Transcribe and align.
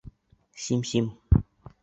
Симсим... 0.63 1.07